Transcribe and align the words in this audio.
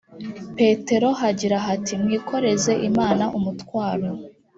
petero 0.57 1.07
hagira 1.21 1.57
hati 1.67 1.91
mwikoreze 2.01 2.71
imana 2.89 3.25
umutwaro 3.37 4.09